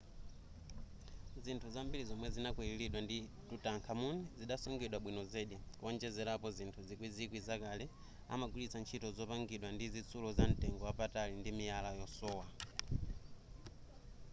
[1.43, 3.17] zinthu zambiri zomwe zinakwililidwa ndi
[3.49, 7.85] tutankhamun zidasungidwa bwino zedi kuonjezerapo zinthu zikwizikwi zakale
[8.33, 12.45] amagwilitsa ntchito zopangidwa ndi zitsulo za mtengo wapatali ndi miyala yosowa